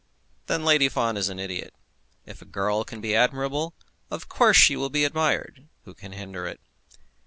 [0.47, 1.75] "Then Lady Fawn is an idiot.
[2.25, 3.75] If a girl be admirable,
[4.09, 5.67] of course she will be admired.
[5.85, 6.59] Who can hinder it?"